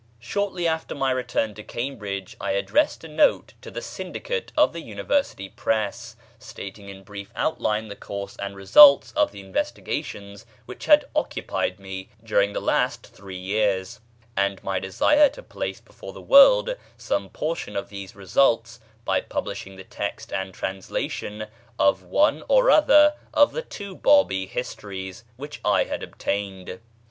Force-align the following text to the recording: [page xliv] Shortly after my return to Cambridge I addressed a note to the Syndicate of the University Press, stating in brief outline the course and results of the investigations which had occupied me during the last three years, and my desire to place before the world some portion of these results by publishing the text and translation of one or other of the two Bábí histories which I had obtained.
[page 0.01 0.05
xliv] 0.05 0.31
Shortly 0.31 0.67
after 0.67 0.95
my 0.95 1.11
return 1.11 1.53
to 1.53 1.61
Cambridge 1.61 2.35
I 2.41 2.53
addressed 2.53 3.03
a 3.03 3.07
note 3.07 3.53
to 3.61 3.69
the 3.69 3.83
Syndicate 3.83 4.51
of 4.57 4.73
the 4.73 4.81
University 4.81 5.47
Press, 5.47 6.15
stating 6.39 6.89
in 6.89 7.03
brief 7.03 7.31
outline 7.35 7.87
the 7.87 7.95
course 7.95 8.35
and 8.37 8.55
results 8.55 9.11
of 9.11 9.31
the 9.31 9.41
investigations 9.41 10.47
which 10.65 10.85
had 10.85 11.05
occupied 11.15 11.79
me 11.79 12.09
during 12.23 12.53
the 12.53 12.59
last 12.59 13.05
three 13.13 13.37
years, 13.37 13.99
and 14.35 14.63
my 14.63 14.79
desire 14.79 15.29
to 15.29 15.43
place 15.43 15.79
before 15.79 16.13
the 16.13 16.19
world 16.19 16.75
some 16.97 17.29
portion 17.29 17.75
of 17.75 17.89
these 17.89 18.15
results 18.15 18.79
by 19.05 19.21
publishing 19.21 19.75
the 19.75 19.83
text 19.83 20.33
and 20.33 20.51
translation 20.55 21.45
of 21.77 22.01
one 22.01 22.41
or 22.49 22.71
other 22.71 23.13
of 23.35 23.51
the 23.51 23.61
two 23.61 23.95
Bábí 23.95 24.49
histories 24.49 25.25
which 25.37 25.61
I 25.63 25.83
had 25.83 26.01
obtained. 26.01 26.79